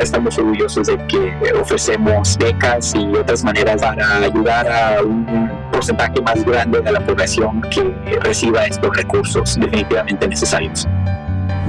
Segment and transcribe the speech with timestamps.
[0.00, 6.44] estamos orgullosos de que ofrecemos becas y otras maneras para ayudar a un porcentaje más
[6.44, 7.82] grande de la población que
[8.22, 10.86] reciba estos recursos definitivamente necesarios.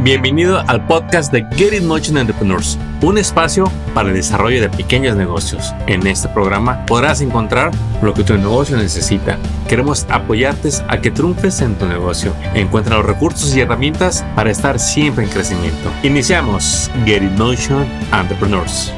[0.01, 5.17] Bienvenido al podcast de Get It Motion Entrepreneurs, un espacio para el desarrollo de pequeños
[5.17, 5.73] negocios.
[5.87, 9.37] En este programa podrás encontrar lo que tu negocio necesita.
[9.67, 12.33] Queremos apoyarte a que triunfes en tu negocio.
[12.53, 15.91] Encuentra los recursos y herramientas para estar siempre en crecimiento.
[16.03, 18.93] Iniciamos Get It Motion Entrepreneurs.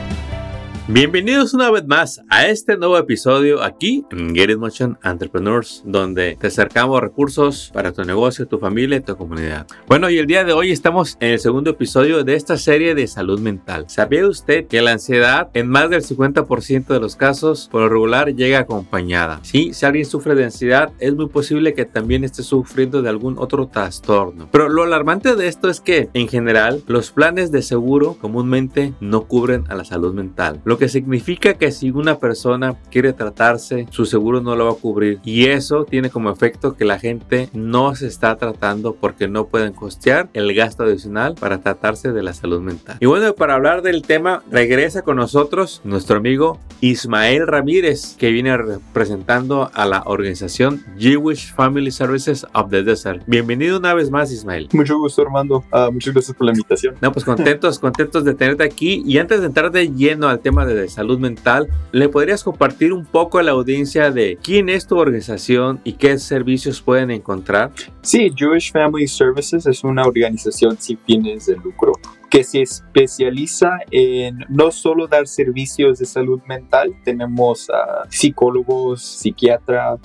[0.93, 6.35] Bienvenidos una vez más a este nuevo episodio aquí en Get It Motion Entrepreneurs, donde
[6.37, 9.67] te acercamos recursos para tu negocio, tu familia y tu comunidad.
[9.87, 13.07] Bueno, y el día de hoy estamos en el segundo episodio de esta serie de
[13.07, 13.85] salud mental.
[13.87, 18.35] ¿Sabía usted que la ansiedad en más del 50% de los casos por lo regular
[18.35, 19.39] llega acompañada?
[19.43, 23.37] Sí, si alguien sufre de ansiedad, es muy posible que también esté sufriendo de algún
[23.37, 24.49] otro trastorno.
[24.51, 29.21] Pero lo alarmante de esto es que, en general, los planes de seguro comúnmente no
[29.21, 30.59] cubren a la salud mental.
[30.65, 34.81] Lo que significa que si una persona quiere tratarse, su seguro no lo va a
[34.81, 35.19] cubrir.
[35.23, 39.73] Y eso tiene como efecto que la gente no se está tratando porque no pueden
[39.73, 42.97] costear el gasto adicional para tratarse de la salud mental.
[42.99, 48.57] Y bueno, para hablar del tema, regresa con nosotros nuestro amigo Ismael Ramírez, que viene
[48.57, 53.21] representando a la organización Jewish Family Services of the Desert.
[53.27, 54.67] Bienvenido una vez más, Ismael.
[54.73, 55.63] Mucho gusto, Armando.
[55.71, 56.95] Uh, muchas gracias por la invitación.
[57.01, 59.03] No, pues contentos, contentos de tenerte aquí.
[59.05, 62.93] Y antes de entrar de lleno al tema de de salud mental, ¿le podrías compartir
[62.93, 67.71] un poco a la audiencia de quién es tu organización y qué servicios pueden encontrar?
[68.01, 71.93] Sí, Jewish Family Services es una organización sin fines de lucro
[72.31, 77.67] que se especializa en no solo dar servicios de salud mental, tenemos
[78.07, 79.99] psicólogos, psiquiatras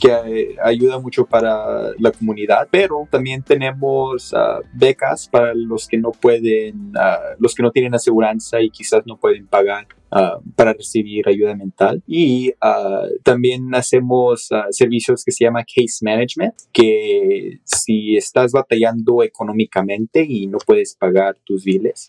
[0.00, 4.32] que eh, ayuda mucho para la comunidad, pero también tenemos
[4.72, 6.92] becas para los que no pueden,
[7.40, 12.00] los que no tienen aseguranza y quizás no pueden pagar Ah, para recibir ayuda mental.
[12.06, 19.24] Y ah, también hacemos ah, servicios que se llama case management, que si estás batallando
[19.24, 22.06] económicamente y no puedes pagar tus biles,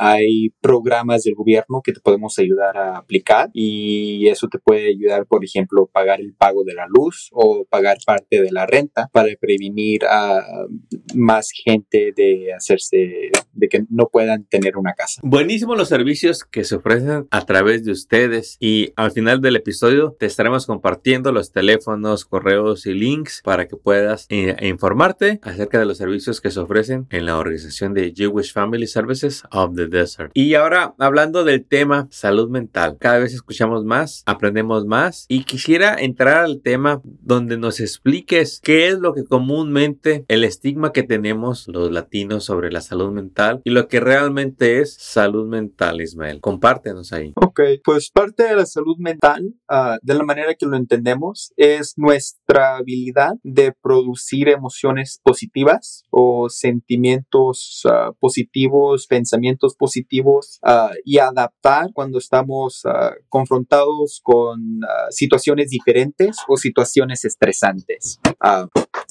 [0.00, 5.24] hay programas del gobierno que te podemos ayudar a aplicar y eso te puede ayudar,
[5.26, 9.28] por ejemplo, pagar el pago de la luz o pagar parte de la renta para
[9.40, 10.66] prevenir a
[11.14, 13.30] más gente de hacerse,
[13.72, 15.22] que no puedan tener una casa.
[15.24, 20.14] Buenísimos los servicios que se ofrecen a través de ustedes y al final del episodio
[20.18, 25.86] te estaremos compartiendo los teléfonos, correos y links para que puedas eh, informarte acerca de
[25.86, 30.32] los servicios que se ofrecen en la organización de Jewish Family Services of the Desert.
[30.34, 35.96] Y ahora hablando del tema salud mental, cada vez escuchamos más, aprendemos más y quisiera
[35.98, 41.68] entrar al tema donde nos expliques qué es lo que comúnmente el estigma que tenemos
[41.68, 46.40] los latinos sobre la salud mental y lo que realmente es salud mental, Ismael.
[46.40, 47.32] Compártenos ahí?
[47.36, 51.94] Ok, pues parte de la salud mental, ah, de la manera que lo entendemos, es
[51.96, 61.90] nuestra habilidad de producir emociones positivas o sentimientos ah, positivos, pensamientos positivos ah, y adaptar
[61.92, 62.82] cuando estamos
[63.28, 64.80] confrontados con
[65.10, 68.18] situaciones diferentes o situaciones estresantes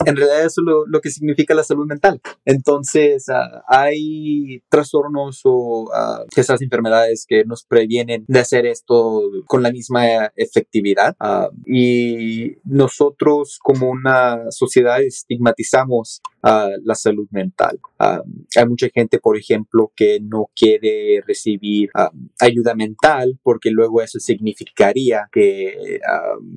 [0.06, 2.22] en realidad eso es lo, que significa la salud mental.
[2.46, 9.64] Entonces, uh, hay trastornos o uh, esas enfermedades que nos previenen de hacer esto con
[9.64, 11.16] la misma efectividad.
[11.20, 17.80] Uh, y nosotros como una sociedad estigmatizamos la salud mental.
[18.00, 21.92] hay mucha gente, por ejemplo, que no quiere recibir
[22.40, 26.00] ayuda mental porque luego eso significaría que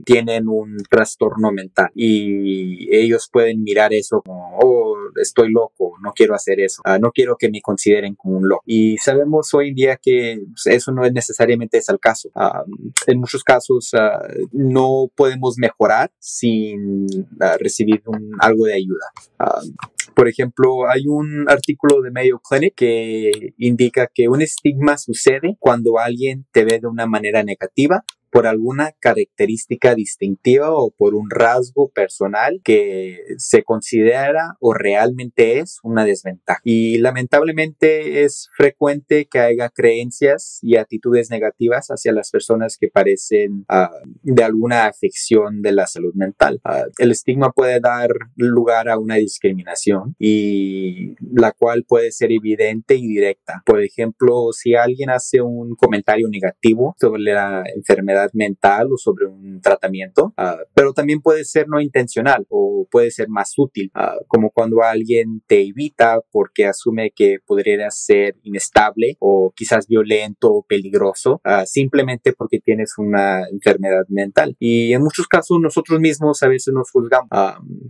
[0.06, 6.36] tienen un trastorno mental y ellos pueden mirar eso como, oh, estoy loco, no quiero
[6.36, 8.62] hacer eso, ah, no quiero que me consideren como un loco.
[8.64, 12.30] Y sabemos hoy en día que pues, eso no es necesariamente es el caso.
[12.36, 12.62] Ah,
[13.08, 14.22] en muchos casos ah,
[14.52, 17.06] no podemos mejorar sin
[17.58, 18.04] recibir
[18.38, 19.06] algo de ayuda.
[20.14, 25.98] Por ejemplo, hay un artículo de Mayo Clinic que indica que un estigma sucede cuando
[25.98, 28.04] alguien te ve de una manera negativa
[28.34, 35.78] por alguna característica distintiva o por un rasgo personal que se considera o realmente es
[35.84, 36.58] una desventaja.
[36.64, 43.66] Y lamentablemente es frecuente que haya creencias y actitudes negativas hacia las personas que parecen
[43.68, 43.92] ah,
[44.24, 46.60] de alguna afección de la salud mental.
[46.64, 52.96] Ah, el estigma puede dar lugar a una discriminación y la cual puede ser evidente
[52.96, 53.62] y directa.
[53.64, 59.60] Por ejemplo, si alguien hace un comentario negativo sobre la enfermedad mental o sobre un
[59.60, 64.50] tratamiento, ah, pero también puede ser no intencional o puede ser más útil, ah, como
[64.50, 71.40] cuando alguien te evita porque asume que podría ser inestable o quizás violento o peligroso,
[71.44, 74.56] ah, simplemente porque tienes una enfermedad mental.
[74.58, 77.28] Y en muchos casos nosotros mismos a veces nos juzgamos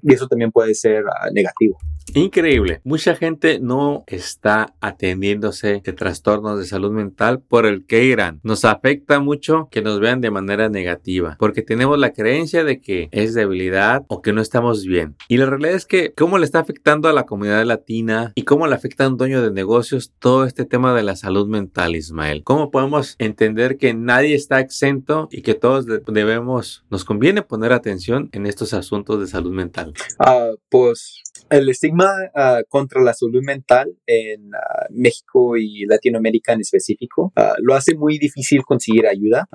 [0.02, 1.78] y eso también puede ser negativo.
[2.14, 2.80] Increíble.
[2.84, 8.40] Mucha gente no está atendiéndose de trastornos de salud mental por el que irán.
[8.42, 13.08] Nos afecta mucho que nos vean de manera negativa porque tenemos la creencia de que
[13.12, 15.16] es debilidad o que no estamos bien.
[15.28, 18.66] Y la realidad es que cómo le está afectando a la comunidad latina y cómo
[18.66, 22.42] le afecta a un dueño de negocios todo este tema de la salud mental, Ismael.
[22.44, 28.28] ¿Cómo podemos entender que nadie está exento y que todos debemos, nos conviene poner atención
[28.32, 29.94] en estos asuntos de salud mental?
[30.18, 36.60] Ah, pues el estigma ah, contra la salud mental en ah, México y Latinoamérica en
[36.60, 39.48] específico lo hace muy difícil conseguir ayuda.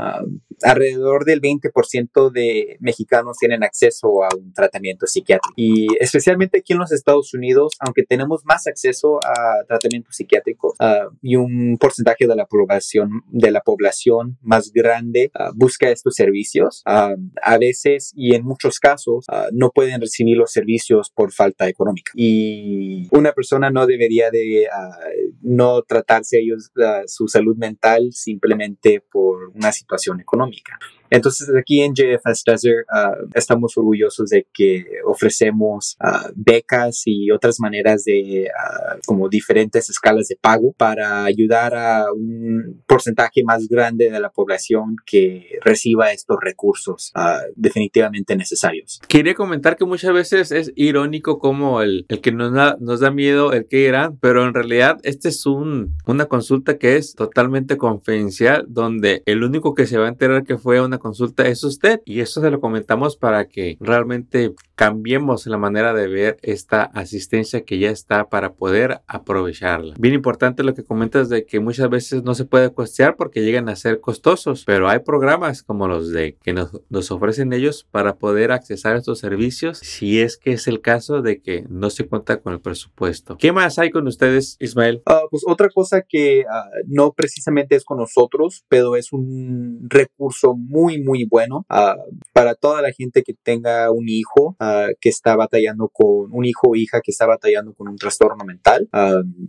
[0.63, 6.80] Alrededor del 20% de mexicanos tienen acceso a un tratamiento psiquiátrico y especialmente aquí en
[6.80, 10.74] los Estados Unidos, aunque tenemos más acceso a tratamientos psiquiátricos
[11.22, 17.57] y un porcentaje de la población de la población más grande busca estos servicios, a
[17.60, 23.34] veces y en muchos casos no pueden recibir los servicios por falta económica y una
[23.34, 24.98] persona no debería de ah,
[25.42, 30.80] no tratarse ellos ah, su salud mental simplemente por una situación económica económica.
[31.09, 37.59] Entonces aquí en JFS Desert uh, estamos orgullosos de que ofrecemos uh, becas y otras
[37.59, 44.09] maneras de uh, como diferentes escalas de pago para ayudar a un porcentaje más grande
[44.09, 47.11] de la población que reciba estos recursos
[47.56, 49.00] definitivamente necesarios.
[49.07, 53.11] Quería comentar que muchas veces es irónico como el, el que nos da, nos da
[53.11, 57.77] miedo el que irán, pero en realidad este es un, una consulta que es totalmente
[57.77, 62.01] confidencial donde el único que se va a enterar que fue una consulta es usted.
[62.06, 67.66] Y eso se lo comentamos para que realmente cambiemos la manera de ver esta asistencia
[67.66, 69.94] que ya está para poder aprovecharla.
[70.00, 73.68] Bien importante lo que comentas de que muchas veces no se puede costear porque llegan
[73.68, 78.16] a ser costosos, pero hay programas como los de que nos, nos ofrecen ellos para
[78.16, 82.40] poder accesar estos servicios si es que es el caso de que no se cuenta
[82.40, 83.36] con el presupuesto.
[83.36, 85.02] ¿Qué más hay con ustedes, Ismael?
[85.06, 90.56] Uh, pues otra cosa que uh, no precisamente es con nosotros, pero es un recurso
[90.56, 92.00] muy, muy bueno uh,
[92.31, 94.56] para toda la gente que tenga un hijo
[95.00, 98.89] que está batallando con un hijo o hija que está batallando con un trastorno mental,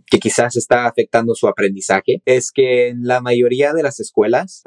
[0.05, 4.63] que quizás está afectando su aprendizaje, es que en la mayoría de las escuelas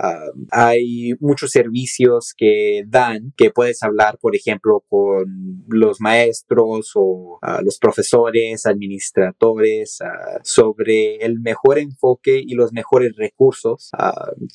[0.51, 7.79] hay muchos servicios que dan, que puedes hablar, por ejemplo, con los maestros o los
[7.79, 9.99] profesores, administradores,
[10.43, 13.91] sobre el mejor enfoque y los mejores recursos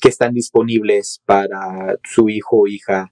[0.00, 3.08] que están disponibles para su hijo o hija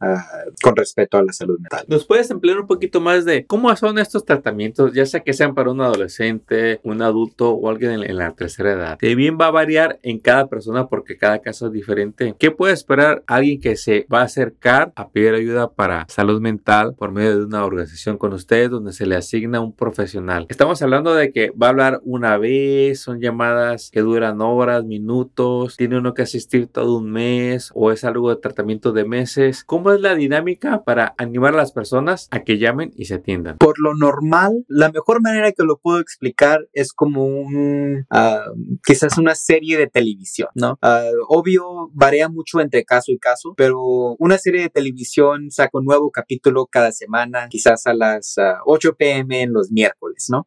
[0.62, 1.84] con respecto a la salud mental.
[1.88, 5.32] ¿Nos puedes emplear un poquito poquito más de cómo son estos tratamientos, ya sea que
[5.32, 8.98] sean para un adolescente, un adulto o alguien en, la tercera edad.
[9.00, 12.36] De bien va a variar en cada persona porque cada caso es diferente.
[12.38, 16.94] ¿Qué puede esperar alguien que se va a acercar a pedir ayuda para salud mental
[16.94, 20.46] por medio de una organización con ustedes donde se le asigna un profesional?
[20.48, 25.76] Estamos hablando de que va a hablar una vez, son llamadas que duran horas, minutos,
[25.76, 29.64] tiene uno que asistir todo un mes o es algo de tratamiento de meses.
[29.64, 33.58] ¿Cómo es la dinámica para animar a las personas a que ya y se atiendan?
[33.58, 38.44] Por lo normal, la mejor manera que lo puedo explicar es como un, ah,
[38.84, 40.78] quizás una serie de televisión, ¿no?
[40.82, 43.80] Ah, obvio, varía mucho entre caso y caso, pero
[44.18, 48.96] una serie de televisión saca un nuevo capítulo cada semana, quizás a las 8 ah,
[48.96, 50.46] pm en los miércoles, ¿no?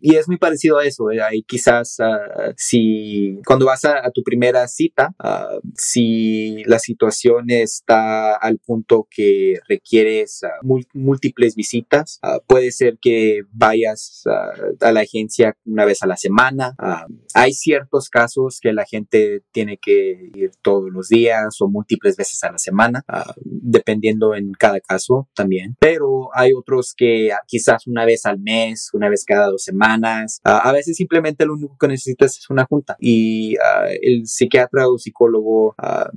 [0.00, 1.20] y es muy parecido a eso, ¿eh?
[1.22, 1.98] Hay quizás
[2.56, 5.14] si cuando vas a, tu primera cita,
[5.74, 10.42] si la situación está al punto que requieres
[10.92, 12.18] múltiples visitas.
[12.22, 16.74] Ah, puede ser que vayas ah, a la agencia una vez a la semana.
[16.78, 22.16] Ah, hay ciertos casos que la gente tiene que ir todos los días o múltiples
[22.16, 23.04] veces a la semana,
[23.44, 25.76] dependiendo en cada caso también.
[25.80, 30.40] Pero hay otros que quizás una vez al mes, una vez cada dos semanas.
[30.44, 33.56] a veces simplemente lo único que necesitas es una junta y
[34.02, 35.74] el psiquiatra o psicólogo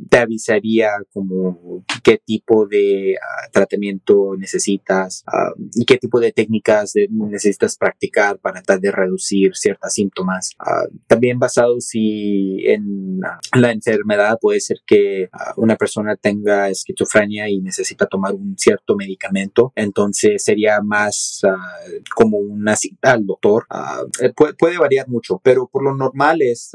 [0.10, 3.15] te avisaría como qué tipo de
[3.51, 5.14] tratamiento necesitas,
[5.74, 10.51] y qué tipo de técnicas necesitas practicar para tratar de reducir ciertos síntomas.
[11.07, 12.86] también basado si en
[13.51, 14.38] con la enfermedad.
[14.39, 19.72] Puede ser que una persona tenga esquizofrenia y necesita tomar un cierto medicamento.
[19.75, 21.41] Entonces sería más
[22.15, 23.65] como una cita al doctor.
[24.22, 26.72] Eh, puede, variar mucho, pero por lo normal es,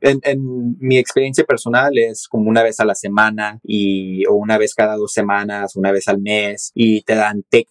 [0.00, 4.58] en, en, mi experiencia personal, es como una vez a la semana y, o una
[4.58, 7.65] vez cada dos semanas, una vez al mes y te dan técnicas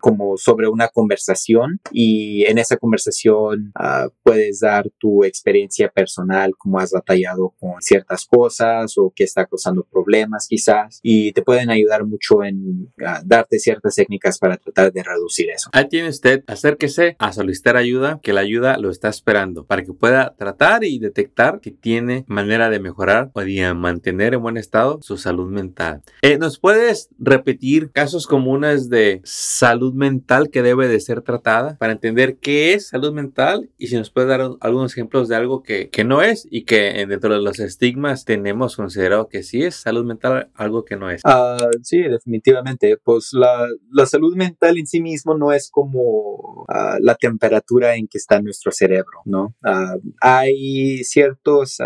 [0.00, 6.78] como sobre una conversación y en esa conversación uh, puedes dar tu experiencia personal, cómo
[6.78, 12.04] has batallado con ciertas cosas o que está causando problemas quizás y te pueden ayudar
[12.04, 15.70] mucho en uh, darte ciertas técnicas para tratar de reducir eso.
[15.72, 19.92] Ahí tiene usted, acérquese a solicitar ayuda, que la ayuda lo está esperando para que
[19.92, 24.98] pueda tratar y detectar si tiene manera de mejorar o de mantener en buen estado
[25.02, 26.02] su salud mental.
[26.22, 31.92] Eh, ¿Nos puedes repetir casos comunes de salud mental que debe de ser tratada para
[31.92, 35.88] entender qué es salud mental y si nos puede dar algunos ejemplos de algo que,
[35.88, 40.04] que no es y que dentro de los estigmas tenemos considerado que sí es salud
[40.04, 41.22] mental, algo que no es.
[41.24, 42.96] Uh, sí, definitivamente.
[43.04, 48.08] Pues la, la, salud mental en sí mismo no es como uh, la temperatura en
[48.08, 49.54] que está nuestro cerebro, ¿no?
[49.62, 51.76] Uh, hay ciertos,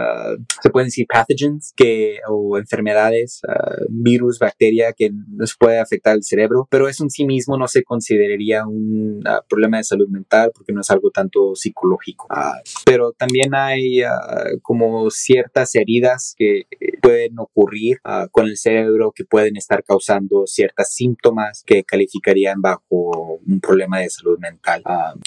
[0.63, 3.43] se pueden decir pathogens que, o enfermedades,
[3.91, 6.38] virus, bacteria que nos puede afectar el cerebro,
[6.71, 10.81] pero eso en sí mismo no se consideraría un problema de salud mental porque no
[10.81, 12.27] es algo tanto psicológico.
[12.31, 16.67] Ah, pero también hay ah, como ciertas heridas que
[17.01, 23.41] pueden ocurrir ah, con el cerebro que pueden estar causando ciertos síntomas que calificarían bajo
[23.47, 24.83] un problema de salud mental.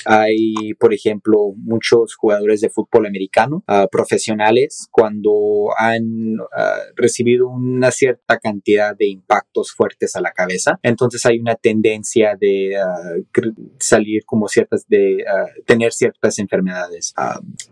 [0.05, 6.37] hay, por ejemplo, muchos jugadores de fútbol americano profesionales cuando han
[6.95, 12.75] recibido una cierta cantidad de impactos fuertes a la cabeza, entonces hay una tendencia de
[13.79, 15.23] salir como ciertas de
[15.65, 17.13] tener ciertas enfermedades.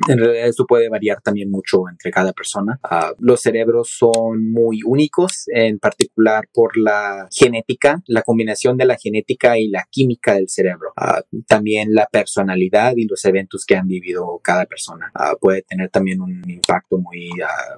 [0.07, 2.79] En realidad esto puede variar también mucho entre cada persona.
[3.19, 9.57] Los cerebros son muy únicos, en particular por la genética, la combinación de la genética
[9.57, 10.93] y la química del cerebro.
[10.95, 15.11] Ah, también la personalidad y los eventos que han vivido cada persona.
[15.39, 17.29] Puede tener también un impacto muy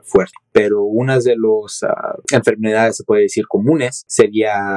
[0.03, 0.33] fuerte.
[0.53, 1.81] Pero una de las
[2.31, 4.75] enfermedades, se puede decir, comunes sería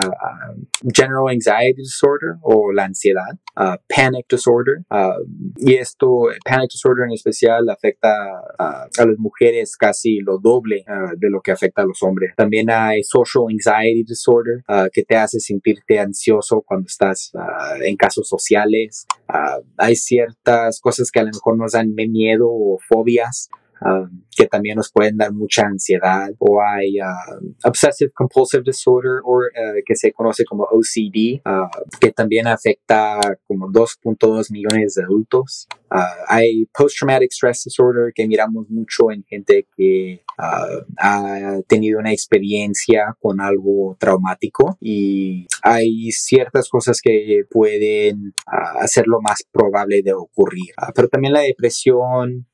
[0.95, 3.39] General Anxiety Disorder o la ansiedad,
[3.89, 4.85] Panic Disorder,
[5.57, 8.15] y esto, Panic Disorder en especial, afecta
[8.59, 10.85] a las mujeres casi lo doble
[11.25, 12.35] de lo que afecta a los hombres.
[12.37, 14.63] También hay Social Anxiety Disorder,
[14.93, 17.33] que te hace sentirte ansioso cuando estás
[17.83, 19.07] en casos sociales.
[19.77, 23.49] hay ciertas cosas que a lo mejor nos dan miedo o fobias
[24.37, 26.97] que también nos pueden dar mucha ansiedad o hay
[27.65, 33.69] obsessive compulsive disorder o eh, que se conoce como OCD ah, que también afecta como
[33.69, 35.69] 2.2 millones de adultos.
[35.91, 40.67] Ah, hay post traumatic stress disorder que miramos mucho en gente que ah,
[40.99, 49.45] ha tenido una experiencia con algo traumático y hay ciertas cosas que pueden hacerlo más
[49.51, 50.73] probable de ocurrir.
[50.95, 52.47] Pero también la depresión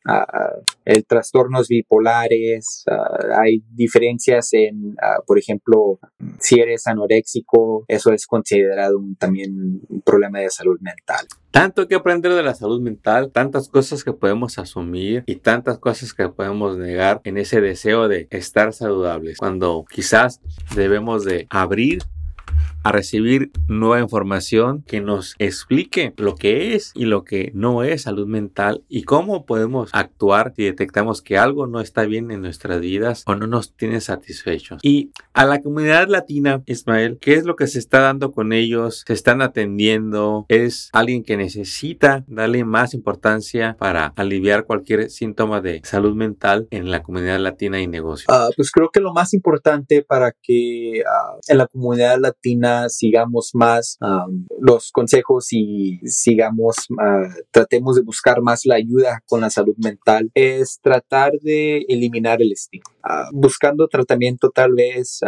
[0.90, 6.00] el trastornos bipolares, ah, hay diferencias en, ah, por ejemplo,
[6.40, 11.26] si eres anoréxico, eso es considerado también un problema de salud mental.
[11.52, 16.12] Tanto que aprender de la salud mental, tantas cosas que podemos asumir y tantas cosas
[16.12, 20.40] que podemos negar en ese deseo de estar saludables, cuando quizás
[20.74, 22.02] debemos de abrir
[22.82, 28.02] a recibir nueva información que nos explique lo que es y lo que no es
[28.02, 32.80] salud mental y cómo podemos actuar si detectamos que algo no está bien en nuestras
[32.80, 34.80] vidas o no nos tiene satisfechos.
[34.82, 39.04] Y a la comunidad latina, Ismael, ¿qué es lo que se está dando con ellos?
[39.06, 40.46] ¿Se están atendiendo?
[40.48, 46.90] ¿Es alguien que necesita darle más importancia para aliviar cualquier síntoma de salud mental en
[46.90, 48.26] la comunidad latina y negocio?
[48.28, 53.50] Ah, pues creo que lo más importante para que ah, en la comunidad latina sigamos
[53.54, 53.98] más
[54.60, 60.30] los consejos y sigamos, uh, tratemos de buscar más la ayuda con la salud mental,
[60.34, 62.99] es tratar de eliminar el estigma.
[63.02, 65.20] Ah, buscando tratamiento tal vez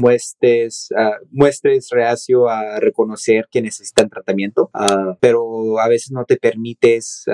[0.00, 0.88] muestres,
[1.30, 4.70] muestres reacio a reconocer que necesitan tratamiento,
[5.20, 7.24] pero a veces no te permites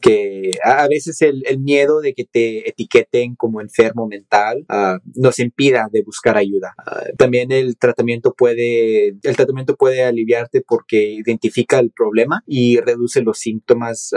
[0.00, 4.64] que, a veces el, el, miedo de que te etiqueten como enfermo mental
[5.14, 6.74] nos impida de buscar ayuda.
[7.16, 13.38] también el tratamiento puede el tratamiento puede aliviarte porque identifica el problema y reduce los
[13.38, 14.10] síntomas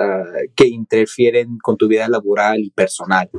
[0.56, 3.30] que interfieren con tu vida laboral y personal.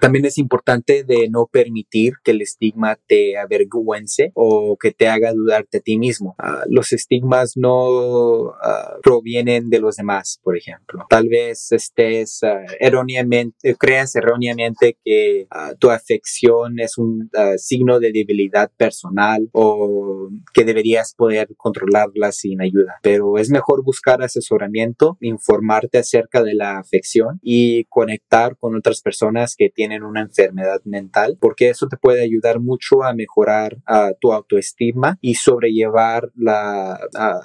[0.00, 5.32] También es importante de no permitir que el estigma te avergüence o que te haga
[5.32, 6.34] dudarte a ti mismo.
[6.38, 11.06] Ah, los estigmas no ah, provienen de los demás, por ejemplo.
[11.08, 12.40] Tal vez estés
[12.80, 15.46] erróneamente, creas erróneamente que
[15.78, 22.96] tu afección es un signo de debilidad personal o que deberías poder controlarla sin ayuda.
[23.02, 29.54] Pero es mejor buscar asesoramiento, informarte acerca de la afección y conectar con otras personas
[29.56, 31.03] que tienen una enfermedad mental,
[31.40, 33.76] porque eso te puede ayudar mucho a mejorar
[34.20, 36.98] tu autoestima y sobrellevar la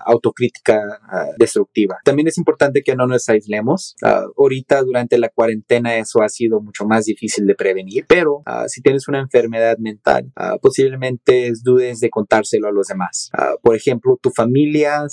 [0.06, 0.82] autocrítica
[1.38, 1.98] destructiva.
[2.04, 3.96] También es importante que no nos aislemos.
[4.02, 9.08] ahorita durante la cuarentena eso ha sido mucho más difícil de prevenir, pero si tienes
[9.08, 13.32] una enfermedad mental, posiblemente dudes de contárselo a los demás.
[13.62, 15.06] por ejemplo, tu familia,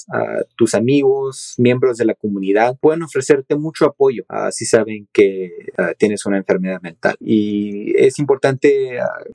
[0.57, 5.50] tus amigos, miembros de la comunidad pueden ofrecerte mucho apoyo si saben que
[5.99, 7.17] tienes una enfermedad mental.
[7.21, 8.36] Y es importante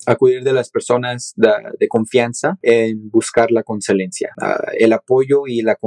[0.06, 4.34] acudir de las personas de, confianza en buscar la concelencia,
[4.78, 5.78] el apoyo y la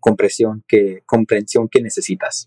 [0.00, 2.46] comprensión que, comprensión que necesitas.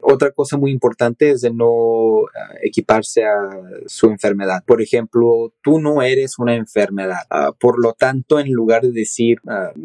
[0.00, 2.24] Otra cosa muy importante es de no
[2.60, 3.50] equiparse a
[3.86, 4.64] su enfermedad.
[4.66, 7.20] Por ejemplo, tú no eres una enfermedad.
[7.60, 9.38] por lo tanto, en lugar de decir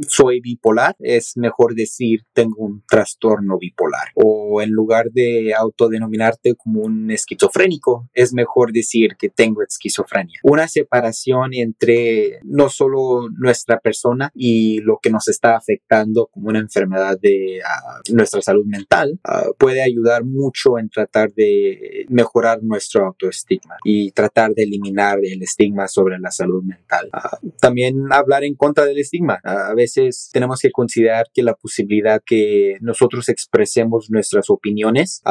[0.08, 4.10] soy bipolar, es mejor decir tengo un trastorno bipolar.
[4.16, 10.40] O en lugar de autodenominarte como un esquizofrénico, es mejor decir que tengo esquizofrenia.
[10.44, 16.60] Una separación entre no solo nuestra persona y lo que nos está afectando como una
[16.60, 23.06] enfermedad de ah, nuestra salud mental ah, puede ayudar mucho en tratar de mejorar nuestro
[23.06, 27.10] autoestigma y tratar de eliminar el estigma sobre la salud mental.
[27.14, 29.40] Ah, también hablar en contra del estigma.
[29.44, 35.22] a veces tenemos que considerar que la posibilidad que nosotros expresemos nuestras opiniones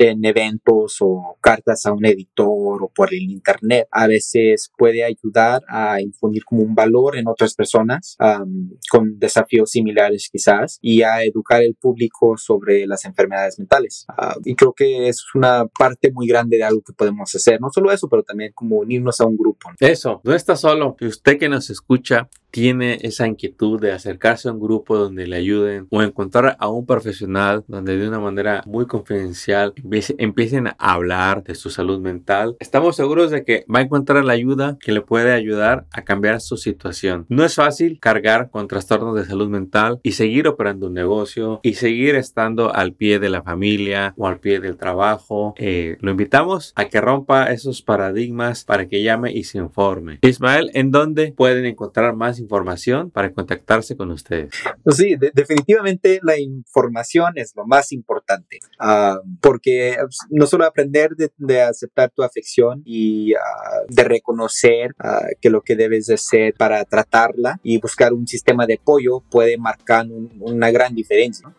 [0.00, 5.62] en eventos o cartas a un editor o por el internet a veces puede ayudar
[5.68, 8.16] a infundir como un valor en otras personas
[8.90, 14.06] con desafíos similares quizás y a educar el público sobre las enfermedades mentales.
[14.08, 17.60] Ah, y creo que es una parte muy grande de algo que podemos hacer.
[17.60, 19.70] No solo eso, pero también como unirnos a un grupo.
[19.78, 20.96] Eso, no está solo.
[21.00, 25.86] Usted que nos escucha tiene esa inquietud de acercarse a un grupo donde le ayuden
[25.90, 29.74] o encontrar a un profesional donde de una manera muy confidencial
[30.18, 34.32] empiecen a hablar de su salud mental, estamos seguros de que va a encontrar la
[34.32, 37.26] ayuda que le puede ayudar a cambiar su situación.
[37.28, 41.74] No es fácil cargar con trastornos de salud mental y seguir operando un negocio y
[41.74, 45.54] seguir estando al pie de la familia o al pie del trabajo.
[45.58, 50.18] Eh, lo invitamos a que rompa esos paradigmas para que llame y se informe.
[50.22, 54.50] Ismael, ¿en dónde pueden encontrar más información para contactarse con ustedes?
[54.82, 61.12] Pues sí, definitivamente la información es lo más importante, ah, porque pues, no solo aprender
[61.16, 66.54] de, aceptar tu afección y ah, de reconocer ah, que lo que debes de hacer
[66.54, 70.06] para tratarla y buscar un sistema de apoyo puede marcar
[70.38, 71.52] una gran diferencia.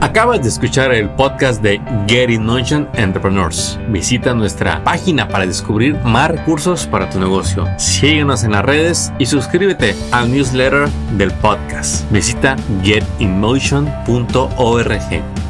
[0.00, 2.46] Acabas de escuchar el podcast de Get in
[2.94, 3.80] Entrepreneurs.
[3.88, 7.66] Visita nuestra página para descubrir más recursos para tu negocio.
[7.78, 12.10] Síguenos en las redes y suscríbete al newsletter del podcast.
[12.10, 15.45] Visita getinmotion.org.